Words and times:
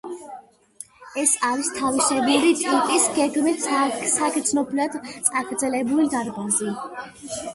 ეს 1.23 1.33
არის 1.49 1.67
თავისებური 1.73 2.53
ტიპის, 2.61 3.05
გეგმით 3.19 3.67
საგრძნობლად 4.15 4.97
წაგრძელებული 5.29 6.09
დარბაზი. 6.17 6.73